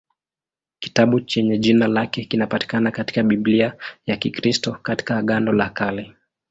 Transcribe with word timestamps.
Kitabu 0.79 1.19
chenye 1.19 1.57
jina 1.57 1.87
lake 1.87 2.25
kinapatikana 2.25 2.91
katika 2.91 3.23
Biblia 3.23 3.75
ya 4.05 4.17
Kikristo 4.17 4.71
katika 4.71 5.17
Agano 5.17 5.51
la 5.51 5.69
Kale. 5.69 6.15